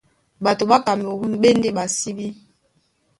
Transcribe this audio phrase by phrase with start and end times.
[0.43, 2.27] Ɓatoi ɓá Kamerûn ɓá e ndé ɓásíbí.